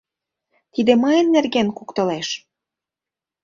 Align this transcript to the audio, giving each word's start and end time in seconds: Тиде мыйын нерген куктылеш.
Тиде 0.73 0.93
мыйын 1.03 1.27
нерген 1.35 1.67
куктылеш. 1.77 2.29